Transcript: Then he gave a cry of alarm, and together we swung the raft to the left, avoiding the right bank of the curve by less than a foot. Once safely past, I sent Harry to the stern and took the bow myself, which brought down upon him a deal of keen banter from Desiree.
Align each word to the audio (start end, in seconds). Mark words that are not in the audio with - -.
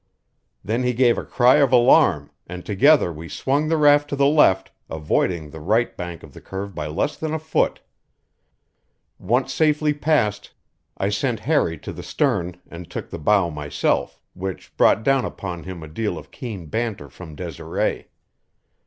Then 0.63 0.81
he 0.81 0.93
gave 0.93 1.19
a 1.19 1.23
cry 1.23 1.57
of 1.57 1.71
alarm, 1.71 2.31
and 2.47 2.65
together 2.65 3.13
we 3.13 3.29
swung 3.29 3.67
the 3.67 3.77
raft 3.77 4.09
to 4.09 4.15
the 4.15 4.25
left, 4.25 4.71
avoiding 4.89 5.51
the 5.51 5.59
right 5.59 5.95
bank 5.95 6.23
of 6.23 6.33
the 6.33 6.41
curve 6.41 6.73
by 6.73 6.87
less 6.87 7.15
than 7.15 7.35
a 7.35 7.37
foot. 7.37 7.81
Once 9.19 9.53
safely 9.53 9.93
past, 9.93 10.49
I 10.97 11.09
sent 11.09 11.41
Harry 11.41 11.77
to 11.77 11.93
the 11.93 12.01
stern 12.01 12.59
and 12.67 12.89
took 12.89 13.11
the 13.11 13.19
bow 13.19 13.51
myself, 13.51 14.19
which 14.33 14.75
brought 14.75 15.03
down 15.03 15.23
upon 15.23 15.65
him 15.65 15.83
a 15.83 15.87
deal 15.87 16.17
of 16.17 16.31
keen 16.31 16.65
banter 16.65 17.07
from 17.07 17.35
Desiree. 17.35 18.07